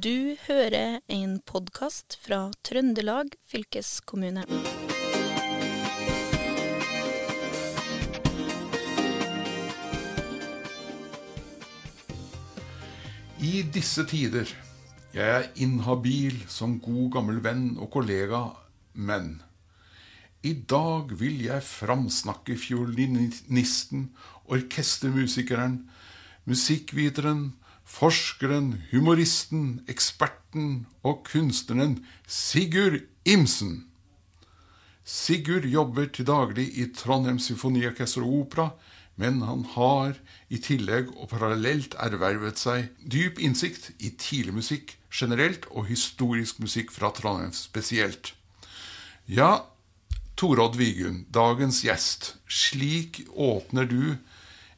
[0.00, 4.46] Du hører en podkast fra Trøndelag fylkeskommune.
[13.44, 14.48] I disse tider
[15.12, 18.44] jeg er inhabil som god gammel venn og kollega,
[18.94, 19.42] men
[20.40, 24.12] i dag vil jeg framsnakke fiolinisten,
[24.48, 25.82] orkestermusikeren,
[26.48, 27.50] musikkviteren,
[27.90, 33.86] forskeren, humoristen, eksperten og kunstneren Sigurd Imsen.
[35.04, 38.68] Sigurd jobber til daglig i Trondheim Symfoniorkester og Opera,
[39.20, 40.14] men han har
[40.48, 46.94] i tillegg og parallelt ervervet seg dyp innsikt i tidlig musikk generelt og historisk musikk
[46.94, 48.32] fra Trondheim spesielt.
[49.26, 49.66] Ja,
[50.40, 52.36] Torodd Vigund, dagens gjest.
[52.48, 54.16] Slik åpner du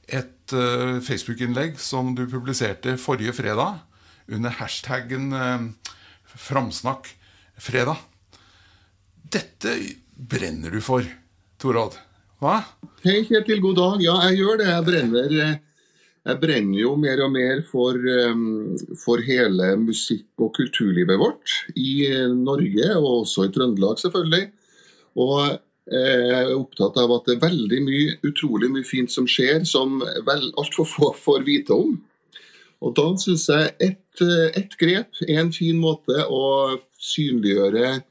[0.09, 3.83] et uh, Facebook-innlegg som du publiserte forrige fredag
[4.33, 5.69] under hashtaggen uh,
[6.33, 7.11] 'Framsnakk
[7.61, 8.01] fredag'.
[9.33, 9.77] Dette
[10.17, 11.07] brenner du for,
[11.61, 11.99] Torodd.
[12.43, 12.59] Hva?
[13.05, 13.61] Hei, Kjetil.
[13.63, 14.03] God dag.
[14.03, 14.69] Ja, jeg gjør det.
[14.69, 15.35] Jeg brenner,
[16.27, 17.97] jeg brenner jo mer og mer for,
[19.05, 24.51] for hele musikk- og kulturlivet vårt i Norge, og også i Trøndelag, selvfølgelig.
[25.23, 25.55] Og
[25.91, 30.45] er opptatt av at det er veldig mye, utrolig mye fint som skjer, som vel
[30.61, 31.97] altfor få får vite om.
[32.83, 38.03] Og da syns jeg ett et grep er en fin måte å synliggjøre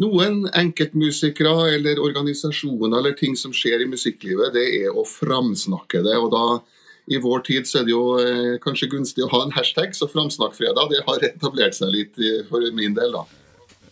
[0.00, 6.16] noen enkeltmusikere eller organisasjoner eller ting som skjer i musikklivet, det er å framsnakke det.
[6.16, 6.44] og da
[7.10, 10.06] i vår tid så er det jo eh, kanskje gunstig å ha en hashtag, så
[10.08, 13.24] Framsnakkfredag det har etablert seg litt for min del, da.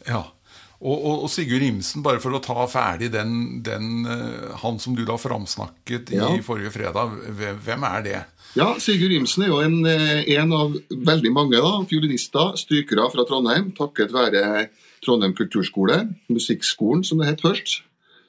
[0.06, 0.20] Ja,
[0.78, 4.06] og, og, og, Sigurd Imsen, bare for å ta ferdig den, den
[4.62, 7.16] han som du da framsnakket i forrige fredag,
[7.64, 8.20] hvem er det?
[8.56, 10.76] Ja, Sigurd Imsen er jo en, en av
[11.10, 14.68] veldig mange da, fiolinister, strykere fra Trondheim, takket være
[15.04, 16.00] Trondheim kulturskole,
[16.32, 17.82] musikkskolen som det het først,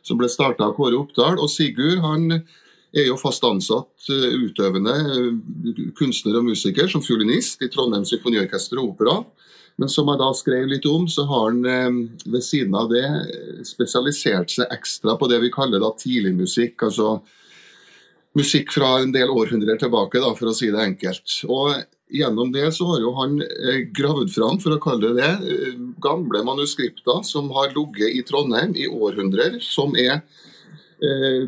[0.06, 1.40] som ble starta av Kåre Oppdal.
[1.42, 4.96] Og Sigurd han er jo fast ansatt utøvende
[5.98, 9.20] kunstner og musiker som fiolinist i Trondheim Symfoniorkester og Opera.
[9.80, 13.06] Men som jeg da skrev litt om, så har han ved siden av det
[13.68, 16.84] spesialisert seg ekstra på det vi kaller da tidligmusikk.
[16.84, 17.22] altså
[18.38, 21.40] musikk fra en del århundrer tilbake, da, for å si det enkelt.
[21.48, 21.80] Og
[22.10, 23.36] Gjennom det så har jo han
[23.94, 28.88] gravd fram, for å kalle det det, gamle manuskripter som har ligget i Trondheim i
[28.90, 30.16] århundrer, som er
[31.06, 31.44] eh,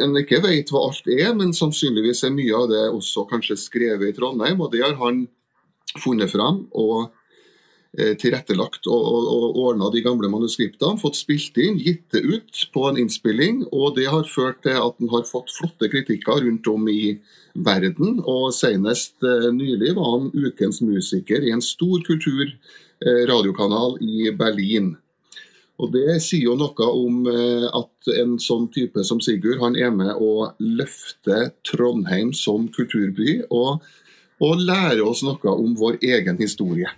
[0.00, 4.14] en ikke vet hva alt er, men sannsynligvis er mye av det også kanskje skrevet
[4.14, 4.64] i Trondheim.
[4.64, 5.26] og Det har han
[6.00, 7.25] funnet fram og Eh,
[7.96, 12.84] tilrettelagt og, og, og ordna de gamle manuskriptene, fått spilt inn, gitt det ut på
[12.90, 13.62] en innspilling.
[13.72, 17.16] Og det har ført til at den har fått flotte kritikker rundt om i
[17.56, 18.20] verden.
[18.20, 24.94] Og senest eh, nylig var han ukens musiker i en stor kulturradiokanal eh, i Berlin.
[25.76, 30.16] Og Det sier jo noe om at en sånn type som Sigurd han er med
[30.16, 33.84] å løfte Trondheim som kulturby, og,
[34.40, 36.88] og lære oss noe om vår egen historie.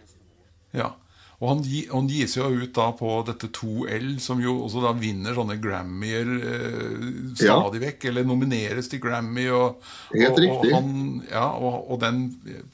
[0.77, 0.95] Ja.
[1.39, 1.61] Og han,
[1.93, 6.33] han gis jo ut da på dette 2L, som jo også da vinner sånne Grammyer
[6.35, 7.05] eh,
[7.39, 7.83] stadig ja.
[7.85, 8.09] vekk.
[8.11, 9.45] Eller nomineres til Grammy.
[9.55, 9.79] Og,
[10.17, 10.49] Helt og.
[10.57, 10.89] Og, han,
[11.31, 12.25] ja, og, og, den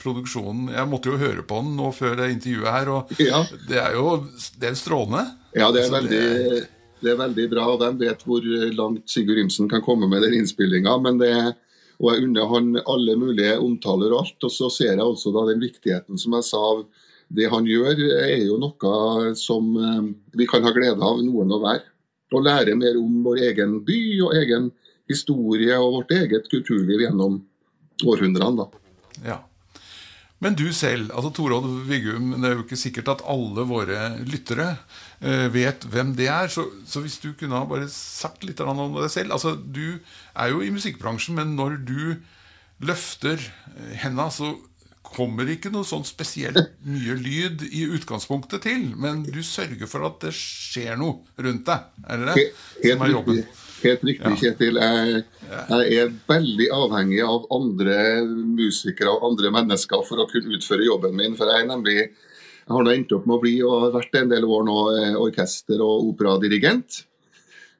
[0.00, 3.42] produksjonen Jeg måtte jo høre på den nå før det intervjuet her, og ja.
[3.68, 4.16] det er jo
[4.56, 5.26] det er strålende.
[5.52, 6.64] Ja, det er, altså, veldig, det...
[7.04, 7.68] det er veldig bra.
[7.74, 8.50] og De vet hvor
[8.80, 10.96] langt Sigurd Imsen kan komme med den innspillinga.
[10.96, 14.38] Og jeg unner han alle mulige omtaler og alt.
[14.48, 16.86] Og så ser jeg også da den viktigheten som jeg sa av
[17.28, 21.64] det han gjør, er jo noe som eh, vi kan ha glede av, noen og
[21.64, 21.82] hver.
[22.34, 24.70] Å lære mer om vår egen by og egen
[25.10, 27.42] historie og vårt eget kulturliv gjennom
[28.04, 28.66] århundrene.
[29.24, 29.42] Ja.
[30.42, 34.74] Men du selv, altså Torodd Vigum, det er jo ikke sikkert at alle våre lyttere
[34.74, 36.50] uh, vet hvem det er.
[36.52, 40.00] Så, så, hvis du kunne ha bare sagt litt om deg selv altså Du
[40.34, 42.00] er jo i musikkbransjen, men når du
[42.84, 43.40] løfter
[44.02, 44.56] henda, så
[45.14, 50.18] kommer ikke noe sånn spesielt mye lyd i utgangspunktet til, men du sørger for at
[50.26, 51.86] det skjer noe rundt deg.
[52.08, 52.34] Er det det?
[52.40, 53.46] Helt, helt riktig,
[53.84, 54.40] helt riktig ja.
[54.42, 54.82] Kjetil.
[54.82, 60.86] Jeg, jeg, er veldig avhengig av andre musikere og andre mennesker for å kunne utføre
[60.86, 61.38] jobben min.
[61.38, 61.98] For jeg er nemlig
[62.64, 64.78] jeg har nå endt opp med å bli og har vært en del år nå
[64.96, 67.02] eh, orkester- og operadirigent.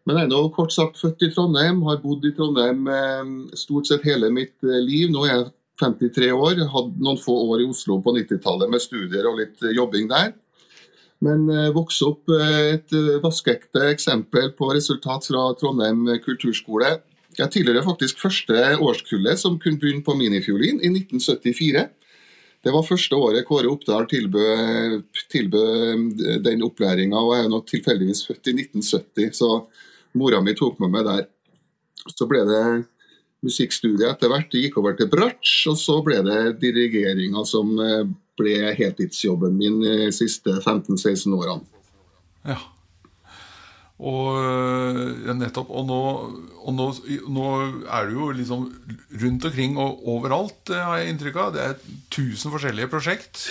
[0.04, 3.88] Men jeg er nå kort sagt født i Trondheim, har bodd i Trondheim eh, stort
[3.88, 5.08] sett hele mitt eh, liv.
[5.12, 5.46] Nå er jeg
[5.80, 6.62] 53 år.
[6.70, 10.32] Hadde noen få år i Oslo på 90-tallet med studier og litt eh, jobbing der.
[11.24, 12.94] Men eh, vokste opp eh, et
[13.24, 16.96] vaskeekte eksempel på resultat fra Trondheim kulturskole.
[17.34, 21.88] Jeg tilhører faktisk første årskullet som kunne begynne på minifiolin i 1974.
[22.64, 28.22] Det var første året Kåre Oppdal tilbød, tilbød den opplæringa, og jeg er nok tilfeldigvis
[28.24, 29.50] født i 1970, så
[30.16, 31.26] mora mi tok med meg der.
[32.14, 32.62] Så ble det
[33.44, 34.50] musikkstudiet etter hvert.
[34.52, 38.04] Det gikk over til bratsj, og så ble det dirigeringa som eh,
[38.38, 41.62] ble heltidsjobben min de siste 15-16 årene.
[42.44, 42.60] Ja.
[44.04, 44.34] Og
[45.24, 45.70] ja, nettopp.
[45.70, 46.00] Og, nå,
[46.64, 46.88] og nå,
[47.30, 47.50] nå,
[47.86, 48.66] er du jo liksom
[49.22, 51.52] rundt omkring og overalt, har jeg inntrykk av.
[51.54, 53.44] Det er tusen forskjellige prosjekt.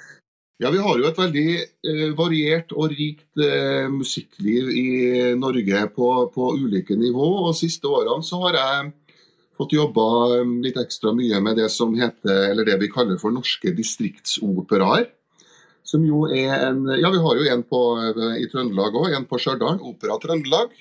[0.62, 4.88] ja, vi har jo et veldig eh, variert og rikt eh, musikkliv i
[5.38, 7.30] Norge på, på, ulike nivå.
[7.46, 8.90] Og siste årene så har jeg
[9.60, 10.04] fått jobba
[10.64, 15.10] litt ekstra mye med det som heter, eller det vi kaller for norske distriktsoperaer.
[15.84, 17.82] Som jo er en Ja, vi har jo en på,
[18.38, 19.80] i Trøndelag òg, en på Stjørdal.
[19.84, 20.72] Opera Trøndelag.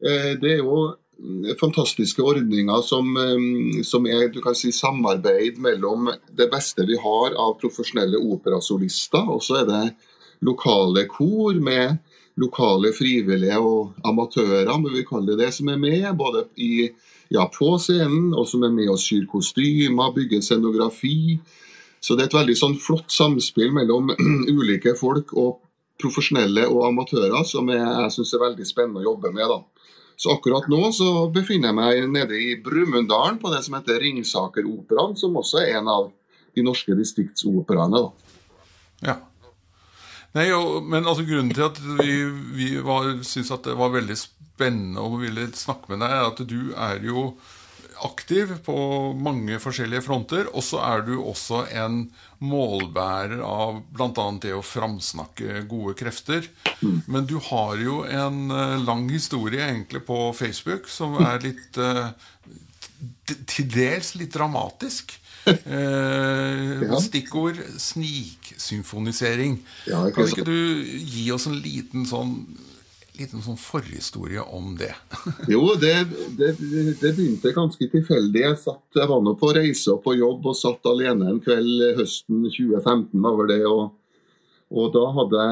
[0.00, 0.94] Eh, det er jo
[1.60, 7.36] fantastiske ordninger som, eh, som, er du kan si, samarbeid mellom det beste vi har
[7.36, 9.84] av profesjonelle operasolister, og så er det
[10.40, 11.98] lokale kor med
[12.38, 16.06] lokale frivillige og amatører, men vi kaller det det, som er med.
[16.16, 16.90] Både i,
[17.30, 21.40] ja, på scenen, og som er med og syr kostymer, bygger scenografi
[22.00, 24.12] så det er et veldig sånn flott samspill mellom
[24.56, 25.60] ulike folk og
[26.00, 29.52] profesjonelle og amatører som jeg, jeg syns er veldig spennende å jobbe med.
[29.52, 29.90] da.
[30.20, 35.16] Så akkurat nå så befinner jeg meg nede i Brumunddalen på det som heter Ringsakeroperaen,
[35.16, 36.08] som også er en av
[36.56, 38.02] de norske distriktsoperaene.
[39.04, 39.20] Ja.
[40.36, 42.20] Nei, jo, men altså Grunnen til at vi,
[42.54, 42.68] vi
[43.26, 47.02] syntes at det var veldig spennende og ville snakke med deg, er at du er
[47.02, 47.32] jo
[48.04, 48.74] aktiv på
[49.18, 50.48] mange forskjellige fronter.
[50.54, 52.02] Og så er du også en
[52.40, 54.26] målbærer av bl.a.
[54.42, 56.48] det å framsnakke gode krefter.
[56.80, 62.12] Men du har jo en eh, lang historie egentlig på Facebook som er litt eh,
[63.48, 65.14] Til dels litt dramatisk.
[65.46, 69.60] Eh, stikkord sniksymfonisering.
[69.86, 72.34] kan ikke du gi oss en liten sånn
[73.20, 74.92] liten sånn forhistorie om det?
[75.52, 75.94] jo, det,
[76.38, 78.44] det, det, begynte ganske tilfeldig.
[78.46, 81.84] Jeg, satt, jeg var nå på reise og på jobb og satt alene en kveld
[82.00, 83.20] høsten 2015.
[83.20, 83.90] var det, og,
[84.70, 85.44] og da hadde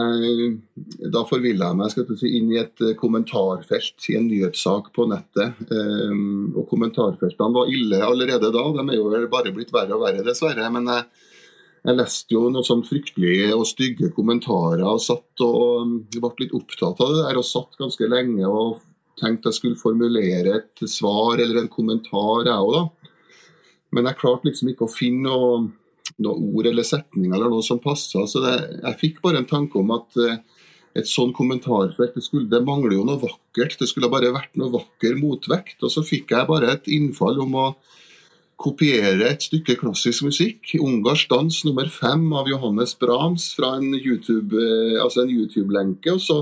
[1.11, 5.59] da forvilla jeg meg skal si, inn i et kommentarfelt i en nyhetssak på nettet.
[5.73, 8.63] Um, og Kommentarfeltene var ille allerede da.
[8.77, 10.71] De er jo bare blitt verre og verre, dessverre.
[10.75, 11.09] men jeg
[11.87, 16.55] jeg leste jo noen sånn fryktelige og stygge kommentarer og satt og um, ble litt
[16.57, 17.39] opptatt av det der.
[17.41, 18.81] Og satt ganske lenge og
[19.19, 23.13] tenkte jeg skulle formulere et svar eller en kommentar, jeg òg, da.
[23.95, 25.61] Men jeg klarte liksom ikke å finne noe,
[26.23, 28.25] noe ord eller setning eller noe som passa.
[28.27, 30.39] Så det, jeg fikk bare en tanke om at uh,
[30.99, 33.77] et sånn kommentarfelt det, skulle, det mangler jo noe vakkert.
[33.79, 35.79] Det skulle bare vært noe vakker motvekt.
[35.83, 37.69] Og så fikk jeg bare et innfall om å
[38.59, 44.99] kopiere et stykke klassisk musikk, 'Ungarsk dans nummer fem' av Johannes Brahms, fra en YouTube-lenke.
[45.05, 45.79] Altså YouTube
[46.13, 46.39] og så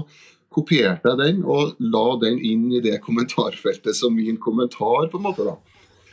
[0.48, 5.10] kopierte jeg den og la den inn i det kommentarfeltet som min kommentar.
[5.10, 5.56] på en måte da.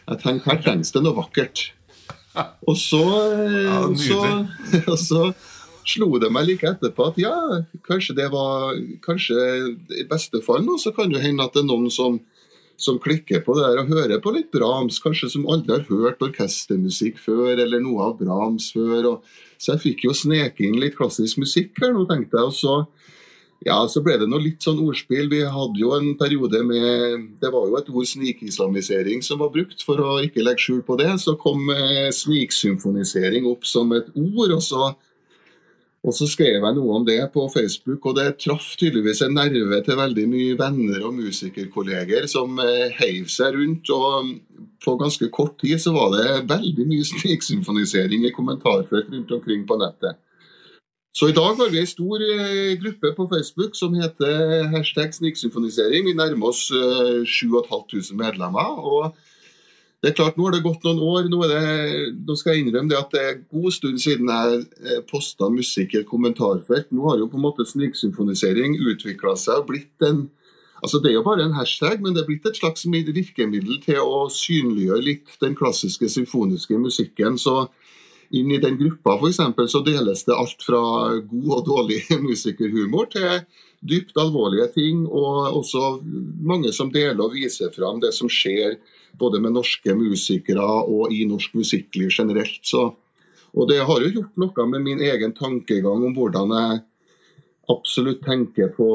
[0.09, 1.71] Jeg tenkte her trengs det noe vakkert.
[2.67, 3.01] Og så,
[3.65, 4.21] ja, så,
[4.91, 5.23] og så
[5.85, 7.35] slo det meg like etterpå at ja,
[7.85, 9.35] kanskje det var Kanskje
[9.99, 12.21] i beste fall nå så kan det hende at det er noen som
[12.83, 16.23] som klikker på det der og hører på litt Brahms, kanskje som aldri har hørt
[16.25, 19.09] orkestermusikk før, eller noe av Brahms før.
[19.11, 22.49] Og, så jeg fikk jo sneke inn litt klassisk musikk her nå, tenkte jeg.
[22.49, 22.75] og så
[23.63, 25.29] ja, så ble det noe litt sånn ordspill.
[25.31, 29.85] Vi hadde jo en periode med Det var jo et ord snikislamisering som var brukt,
[29.87, 31.09] for å ikke legge skjul på det.
[31.23, 34.93] Så kom eh, sniksymfonisering opp som et ord, og så
[36.03, 39.77] og så skrev jeg noe om det på Facebook, og det traff tydeligvis en nerve
[39.85, 43.87] til veldig mye venner og musikerkolleger som eh, heiv seg rundt.
[43.95, 44.33] Og
[44.83, 49.79] på ganske kort tid så var det veldig mye sniksymfonisering i kommentarfelt rundt omkring på
[49.79, 50.19] nettet.
[51.13, 56.07] Så i dag har vi en stor eh, gruppe på Facebook som heter hashtag sniksymfonisering.
[56.07, 56.71] Vi nærmer oss
[57.29, 58.79] 7500 eh, medlemmer.
[58.81, 59.13] og
[60.01, 61.27] det er klart, Nå har det gått noen år.
[61.31, 61.59] Nå, det,
[62.27, 65.93] nå skal jeg innrømme det at det er god stund siden jeg eh, posta musikk
[65.93, 66.89] i et kommentarfelt.
[66.91, 70.25] Nå har jo på en måte sniksymfonisering utvikla seg og blitt en
[70.83, 74.01] altså Det er jo bare en hashtag, men det er blitt et slags virkemiddel til
[74.03, 77.37] å synliggjøre litt den klassiske symfoniske musikken.
[77.39, 77.69] Så
[78.33, 80.81] inn i den gruppa for eksempel, så deles det alt fra
[81.19, 83.43] god og dårlig musikerhumor til
[83.83, 85.99] dypt alvorlige ting, og også
[86.41, 88.77] mange som deler og viser fram det som skjer
[89.19, 92.61] både med norske musikere og i norsk musikkliv generelt.
[92.65, 92.87] Så,
[93.53, 96.81] og det har jo gjort noe med min egen tankegang om hvordan jeg
[97.71, 98.87] absolutt tenke på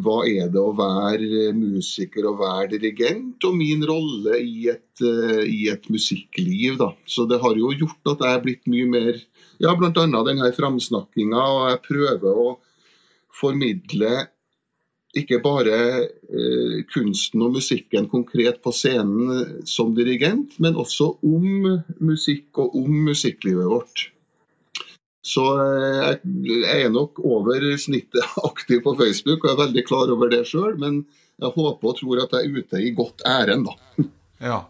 [0.00, 5.42] hva er det å være musiker og være dirigent, og min rolle i et, eh,
[5.44, 6.78] i et musikkliv.
[6.80, 6.94] Da.
[7.04, 9.24] Så det har jo gjort at jeg er blitt mye mer
[9.62, 9.92] Ja, bl.a.
[9.94, 12.48] denne framsnakkinga, og jeg prøver å
[13.30, 14.26] formidle
[15.14, 22.58] ikke bare eh, kunsten og musikken konkret på scenen som dirigent, men også om musikk
[22.58, 24.08] og om musikklivet vårt.
[25.24, 26.10] Så eh,
[26.44, 30.76] jeg er nok over snittet aktiv på Facebook, og er veldig klar over det sjøl.
[30.80, 31.02] Men
[31.40, 34.06] jeg håper og tror at jeg er ute i godt ærend, da.
[34.44, 34.64] Ja.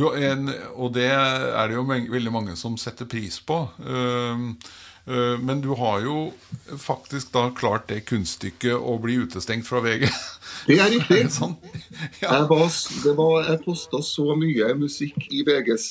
[0.00, 0.46] En,
[0.78, 3.56] og det er det jo veldig mange som setter pris på.
[3.82, 4.54] Uh,
[5.40, 6.16] men du har jo
[6.78, 10.06] faktisk da klart det kunststykket å bli utestengt fra VG.
[10.68, 11.22] Det er riktig.
[11.32, 11.54] sånn?
[12.20, 12.30] ja.
[12.36, 12.66] Jeg, var,
[13.16, 15.86] var, jeg posta så mye musikk i VGs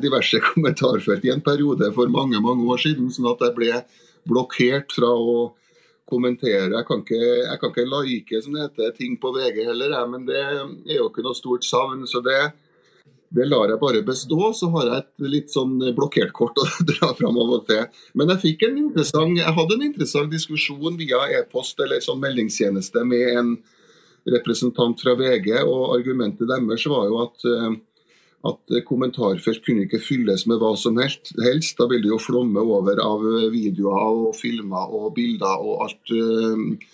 [0.00, 3.82] diverse kommentarfelt i en periode for mange mange år siden, sånn at jeg ble
[4.26, 5.36] blokkert fra å
[6.08, 6.70] kommentere.
[6.72, 10.26] Jeg kan ikke, jeg kan ikke like som det heter, ting på VG heller, men
[10.28, 10.62] det er
[10.96, 12.06] jo ikke noe stort savn.
[12.06, 12.40] så det
[13.34, 17.12] det lar jeg bare bestå, så har jeg et litt sånn blokkert kort å dra
[17.18, 17.82] fram av og til.
[18.14, 23.02] Men jeg fikk en interessant, jeg hadde en interessant diskusjon via e-post eller sånn meldingstjeneste
[23.08, 23.56] med en
[24.36, 27.76] representant fra VG, og argumentet deres var jo at, eh,
[28.46, 31.32] at kommentarfelt kunne ikke fylles med hva som helst.
[31.78, 33.22] Da ville det jo flomme over av
[33.54, 36.86] videoer og filmer og bilder og alt eh,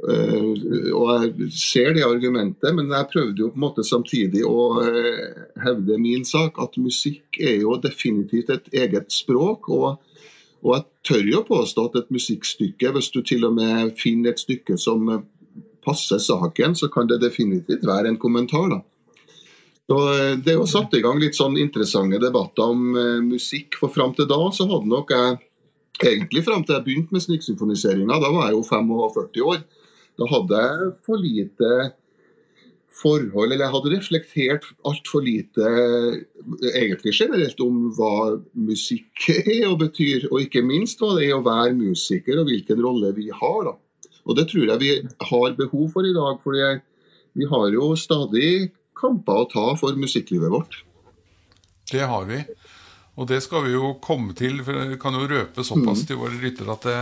[0.00, 5.40] og Jeg ser det argumentet, men jeg prøvde jo på en måte samtidig å uh,
[5.60, 6.56] hevde min sak.
[6.62, 9.68] At musikk er jo definitivt et eget språk.
[9.68, 9.98] Og,
[10.62, 14.40] og, jeg tør jo påstå at et musikkstykke, hvis du til og med finner et
[14.40, 15.10] stykke som
[15.84, 18.70] passer saken, så kan det definitivt være en kommentar.
[18.72, 18.80] da.
[19.90, 23.76] Så uh, Det er jo satt i gang litt sånn interessante debatter om musikk.
[23.76, 25.36] For fram til da så hadde nok jeg
[26.00, 29.60] egentlig fram til jeg begynte med sniksymfoniseringa, da var jeg jo 45 år.
[30.18, 31.72] Da hadde jeg for lite
[33.00, 35.68] forhold, eller jeg hadde reflektert altfor lite
[36.74, 41.46] egentlig generelt om hva musikk er og betyr, og ikke minst hva det er å
[41.46, 43.70] være musiker og hvilken rolle vi har.
[43.70, 43.76] da.
[44.26, 44.92] Og Det tror jeg vi
[45.30, 46.58] har behov for i dag, for
[47.38, 50.82] vi har jo stadig kamper å ta for musikklivet vårt.
[51.90, 52.42] Det har vi.
[53.18, 54.62] Og det skal vi jo komme til.
[54.64, 56.06] for Jeg kan jo røpe såpass mm.
[56.08, 56.98] til våre lyttere at det,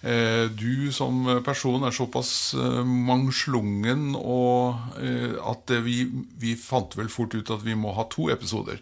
[0.00, 6.06] du som person er såpass eh, mangslungen og eh, at vi,
[6.40, 8.80] vi, fant vel fort ut at vi må ha to episoder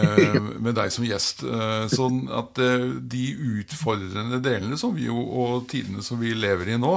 [0.64, 1.44] med deg som gjest.
[1.92, 3.24] Sånn at de
[3.60, 6.94] utfordrende delene som vi jo, og tidene som vi lever i nå,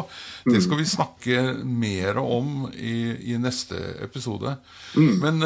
[0.47, 4.55] det skal vi snakke mer om i, i neste episode.
[4.95, 5.13] Mm.
[5.21, 5.43] Men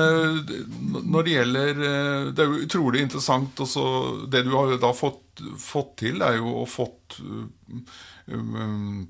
[1.09, 1.81] når det gjelder
[2.31, 3.83] Det er jo utrolig interessant også,
[4.31, 5.30] Det du har da fått,
[5.61, 7.21] fått til, er jo å fått
[8.31, 9.07] Um, um,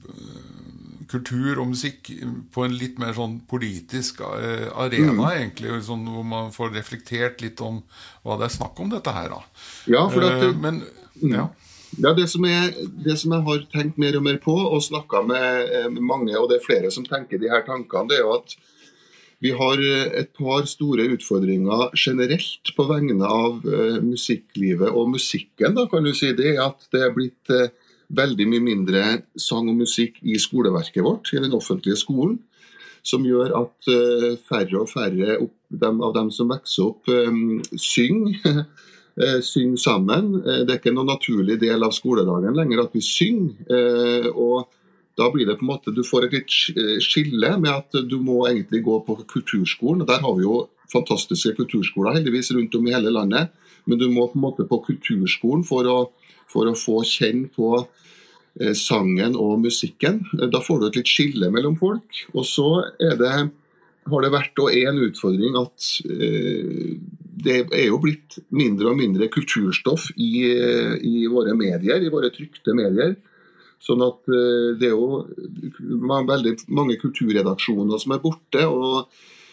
[1.12, 2.10] kultur og musikk
[2.54, 5.26] på en litt mer sånn politisk eh, arena, mm.
[5.28, 7.82] egentlig, sånn, hvor man får reflektert litt om
[8.24, 9.34] hva det er snakk om, dette her.
[9.34, 9.42] Da.
[9.92, 10.82] Ja, for at, uh, men,
[11.20, 11.36] mm.
[11.36, 11.50] ja.
[12.00, 15.26] Ja, det som, jeg, det som, jeg, har tenkt mer og mer på, og snakka
[15.28, 18.38] med, med mange, og det er flere som tenker de her tankene, det er jo
[18.38, 18.56] at
[19.42, 25.74] vi har et par store utfordringer generelt på vegne av uh, musikklivet og musikken.
[25.76, 27.72] da kan du si Det at det er blitt uh,
[28.14, 29.04] veldig mye mindre
[29.40, 32.38] sang og musikk i skoleverket vårt, i den offentlige skolen.
[33.02, 33.88] Som gjør at
[34.46, 37.10] færre og færre av dem som vokser opp,
[37.94, 38.66] synger.
[39.18, 39.40] uh,
[39.82, 40.36] sammen.
[40.44, 44.30] Det er ikke noen naturlig del av skoledagen lenger at vi synger.
[44.36, 44.70] og
[45.20, 48.46] da blir det på en måte, Du får et litt skille med at du må
[48.48, 50.06] egentlig gå på kulturskolen.
[50.08, 53.52] Der har vi jo fantastiske kulturskoler heldigvis rundt om i hele landet.
[53.86, 55.98] Men du må på en måte på kulturskolen for å,
[56.48, 57.82] for å få kjenne på
[58.60, 60.26] Eh, sangen og musikken.
[60.36, 62.26] Eh, da får du et litt skille mellom folk.
[62.36, 62.68] Og så
[63.00, 63.32] det,
[64.12, 66.98] har det vært og er en utfordring at eh,
[67.42, 72.76] det er jo blitt mindre og mindre kulturstoff i, i våre medier, i våre trykte
[72.76, 73.16] medier.
[73.82, 74.28] Sånn at
[74.78, 75.24] det er jo
[76.30, 78.66] veldig mange kulturredaksjoner som er borte.
[78.68, 79.12] og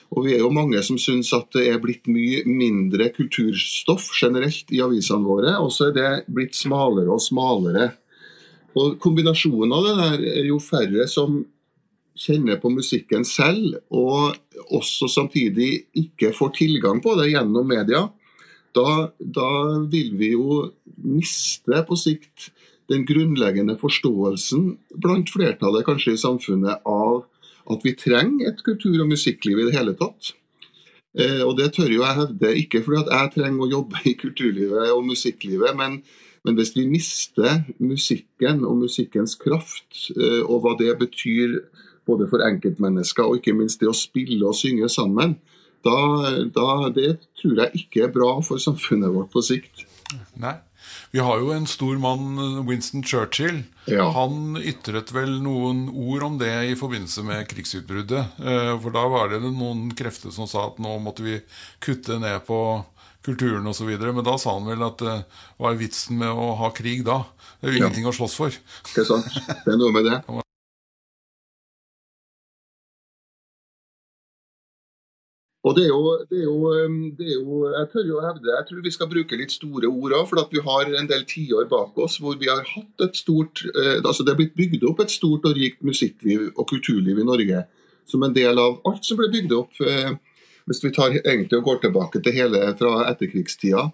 [0.09, 4.71] og vi er jo mange som syns at det er blitt mye mindre kulturstoff generelt
[4.73, 5.53] i avisene våre.
[5.61, 7.91] Og så er det blitt smalere og smalere
[8.79, 11.41] og Kombinasjonen av det der er jo færre som
[12.19, 14.35] kjenner på musikken selv, og
[14.75, 18.09] også samtidig ikke får tilgang på det gjennom media,
[18.75, 19.51] da, da
[19.91, 20.65] vil vi jo
[20.99, 22.51] miste på sikt
[22.89, 27.27] den grunnleggende forståelsen blant flertallet kanskje i samfunnet av
[27.69, 30.33] at vi trenger et kultur- og musikkliv i det hele tatt.
[31.19, 34.17] Eh, og det tør jo jeg hevde, ikke fordi at jeg trenger å jobbe i
[34.17, 36.03] kulturlivet og musikklivet, men
[36.47, 41.59] Men hvis vi mister musikken og musikkens kraft, eh, og hva det betyr
[42.07, 45.37] både for enkeltmennesker og ikke minst det å spille og synge sammen,
[45.85, 45.99] da,
[46.55, 49.85] da det tror jeg ikke er bra for samfunnet vårt på sikt.
[50.41, 50.55] Nei.
[51.13, 53.63] Vi har jo en stor mann, Winston Churchill.
[53.87, 54.11] Ja.
[54.13, 58.39] Han ytret vel noen ord om det i forbindelse med krigsutbruddet.
[58.41, 61.41] Eh, For da var det noen krefter som sa at nå måtte vi
[61.81, 62.61] kutte ned på
[63.25, 63.89] kulturen osv.
[64.01, 65.17] Men da sa han vel at det
[65.59, 67.25] var vitsen med å ha krig da.
[67.61, 67.87] Det er jo Ja.
[67.87, 68.51] ingenting å slåss for.
[68.95, 69.27] Det er sant?
[69.65, 70.23] Det er noe med det.
[75.69, 76.59] Og det er, jo, det, er jo,
[77.19, 80.15] det er jo Jeg tør jo hevde Jeg tror vi skal bruke litt store ord
[80.17, 83.65] òg, for vi har en del tiår bak oss hvor vi har hatt et stort
[83.75, 87.27] eh, altså Det er blitt bygd opp et stort og rikt musikkliv og kulturliv i
[87.29, 87.67] Norge
[88.09, 89.81] som en del av alt som ble bygd opp.
[89.85, 90.15] eh,
[90.69, 93.91] Hvis vi tar egentlig og går tilbake til hele fra etterkrigstida.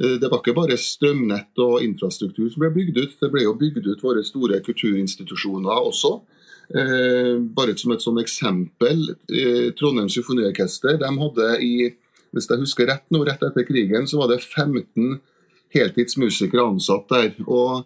[0.00, 3.54] Eh, Det var ikke bare strømnett og infrastruktur som ble bygd ut, det ble jo
[3.58, 6.20] bygd ut våre store kulturinstitusjoner også.
[6.70, 11.74] Eh, bare som et sånn eksempel, eh, Trondheim Symfoniorkester de hadde i
[12.32, 15.18] hvis jeg husker rett nå, rett etter krigen, så var det 15
[15.74, 17.34] heltidsmusikere ansatt der.
[17.44, 17.84] Og,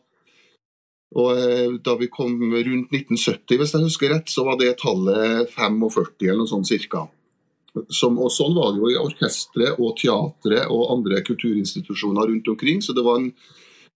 [1.18, 5.50] og eh, da vi kom rundt 1970, hvis jeg husker rett, så var det tallet
[5.50, 7.08] 45 eller noe sånt cirka.
[7.92, 12.78] Som, og sånn var det jo i orkestre og teatre og andre kulturinstitusjoner rundt omkring.
[12.80, 13.32] Så det var en,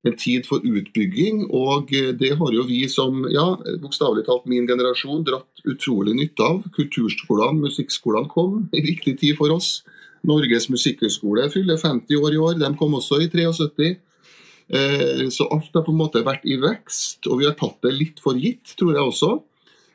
[0.06, 3.52] en tid for utbygging, og eh, det har jo vi som, ja,
[3.82, 6.62] bokstavelig talt min generasjon, dratt utrolig nytte av.
[6.76, 9.82] Kulturskolene, musikkskolene kom i riktig tid for oss.
[10.26, 13.92] Norges musikkhøgskole fyller 50 år i år, de kom også i 73.
[14.70, 17.92] Eh, Så alt har på en måte vært i vekst, og vi har tatt det
[17.92, 19.32] litt for gitt, tror jeg også.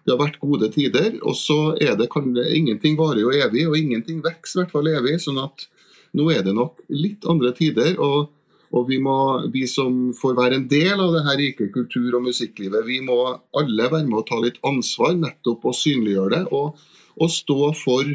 [0.05, 3.77] Det har vært gode tider, og så er det kan, ingenting varer jo evig, og
[3.79, 5.17] ingenting vokser i hvert fall evig.
[5.17, 5.65] sånn at
[6.13, 7.97] nå er det nok litt andre tider.
[7.97, 8.29] og,
[8.75, 9.17] og vi, må,
[9.53, 13.15] vi som får være en del av det her rike kultur- og musikklivet, vi må
[13.55, 16.41] alle være med å ta litt ansvar nettopp og synliggjøre det.
[16.51, 16.81] Og,
[17.15, 18.09] og stå for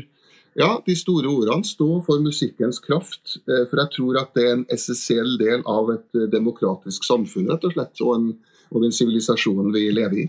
[0.58, 1.64] ja, de store ordene.
[1.64, 3.38] Stå for musikkens kraft.
[3.48, 7.48] eh, For jeg tror at det er en essensiell del av et eh, demokratisk samfunn,
[7.48, 8.04] rett og slett.
[8.04, 10.28] Og, en, og den sivilisasjonen vi lever i.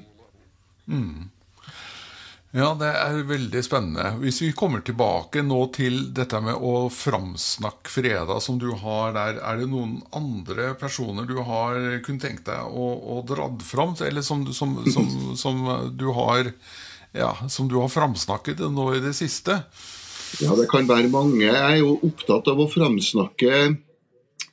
[2.52, 4.10] Ja, det er veldig spennende.
[4.20, 9.40] Hvis vi kommer tilbake nå til dette med å framsnakke fredag som du har der,
[9.40, 14.26] er det noen andre personer du har kunnet tenkt deg å, å dratt fram, eller
[14.26, 15.08] som, som, som,
[15.44, 15.64] som
[15.96, 16.52] du har
[17.16, 19.62] ja, som du har framsnakket nå i det siste?
[20.40, 21.48] Ja, det kan være mange.
[21.48, 23.78] Jeg er jo opptatt av å framsnakke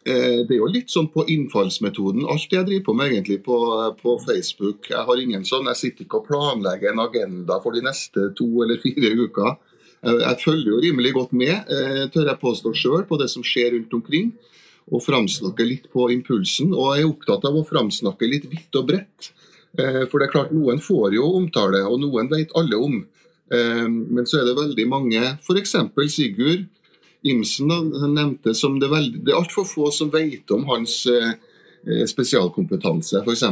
[0.09, 2.25] Det er jo litt sånn på innfallsmetoden.
[2.33, 3.57] Alt jeg driver på med egentlig på,
[4.01, 4.89] på Facebook.
[4.89, 8.47] Jeg har ingen sånn, jeg sitter ikke og planlegger en agenda for de neste to
[8.65, 9.59] eller fire uker.
[10.07, 13.45] Jeg, jeg følger jo rimelig godt med, eh, tør jeg påstå sjøl, på det som
[13.47, 14.33] skjer rundt omkring.
[14.89, 16.73] Og framsnakker litt på impulsen.
[16.73, 19.33] Og jeg er opptatt av å framsnakke litt vidt og bredt.
[19.77, 23.03] Eh, For det er klart, noen får jo omtale, og noen vet alle om.
[23.53, 25.77] Eh, Men så er det veldig mange, f.eks.
[26.15, 26.69] Sigurd
[27.27, 27.71] Imsen
[28.15, 31.33] nevnte som det, er det er altfor få som vet om hans eh,
[31.87, 33.43] eh, spesialkompetanse, f.eks.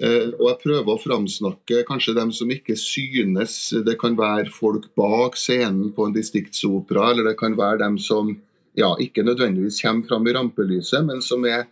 [0.00, 3.74] Eh, og jeg prøver å framsnakke kanskje dem som ikke synes.
[3.84, 8.32] Det kan være folk bak scenen på en distriktsopera, eller det kan være dem som
[8.78, 11.66] ja, ikke nødvendigvis kommer fram i rampelyset, men som er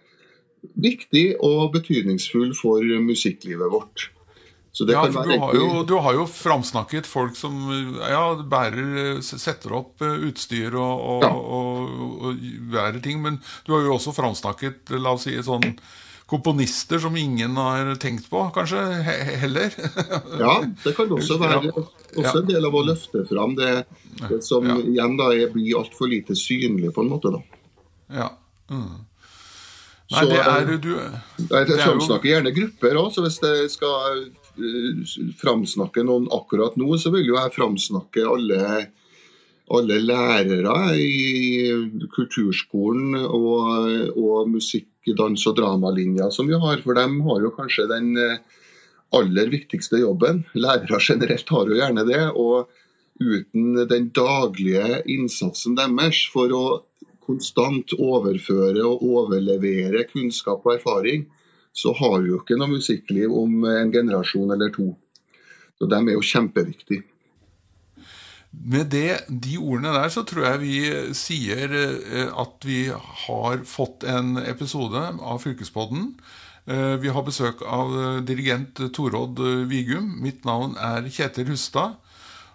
[0.76, 4.10] viktig og betydningsfull for musikklivet vårt.
[4.72, 7.56] Så det Ja, kan for du har, jo, du har jo framsnakket folk som
[7.98, 11.30] ja, bærer, setter opp eh, utstyr og, og, Ja.
[11.34, 15.74] og, og bærer ting, men du har jo også framsnakket la oss si, sånn
[16.30, 19.74] komponister som ingen har tenkt på, kanskje, he heller.
[20.38, 23.72] Ja, det kan også være også en del av å løfte fram det,
[24.28, 27.34] det som igjen da er, blir altfor lite synlig, på en måte.
[27.34, 27.42] da.
[28.22, 28.28] ja.
[28.70, 29.00] Mm.
[30.10, 33.36] Nei, det er eh, du Jeg Det er jo- framsnakker gjerne grupper òg, så hvis
[33.42, 34.39] det skal eh,
[35.40, 38.60] framsnakke noen akkurat nå, så vil jo jeg framsnakke alle,
[39.70, 46.82] alle lærere i kulturskolen og, og musikk-, dans- og dramalinja som vi har.
[46.84, 48.38] For dem har jo kanskje den eh,
[49.16, 50.44] aller viktigste jobben.
[50.54, 52.22] Lærere generelt har jo gjerne det.
[52.36, 52.68] Og
[53.20, 56.64] uten den daglige innsatsen deres for å
[57.30, 61.28] konstant overføre og overlevere kunnskap og erfaring,
[61.72, 64.90] så har vi jo ikke noe musikkliv om en generasjon eller to.
[65.78, 67.06] Så de er jo kjempeviktige.
[68.50, 70.76] Med det, de ordene der så tror jeg vi
[71.14, 76.16] sier eh, at vi har fått en episode av Fylkespodden.
[76.66, 79.38] Eh, Vi har besøk av eh, dirigent Torodd
[79.70, 80.16] Vigum.
[80.20, 81.94] Mitt navn er Kjetil Hustad.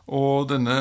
[0.05, 0.75] Og denne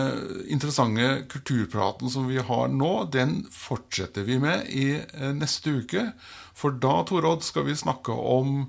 [0.53, 6.11] interessante kulturpraten som vi har nå, den fortsetter vi med i eh, neste uke.
[6.55, 8.67] For da, Torodd, skal vi snakke om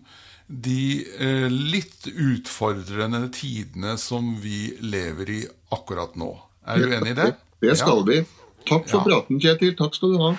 [0.47, 5.41] de eh, litt utfordrende tidene som vi lever i
[5.75, 6.31] akkurat nå.
[6.65, 7.31] Er du enig i det?
[7.65, 8.21] Det skal vi.
[8.65, 9.05] Takk for Ja.
[9.09, 9.75] praten, Kjetil.
[9.77, 10.31] Takk skal du ha.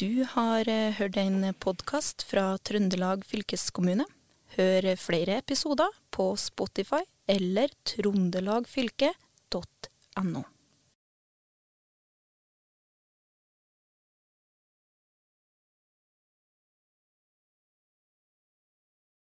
[0.00, 4.04] Du har eh, hørt en podkast fra Trøndelag fylkeskommune.
[4.58, 10.44] Hør flere episoder på Spotify eller trondelagfylket.no.